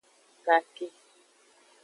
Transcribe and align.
Gake. 0.45 0.87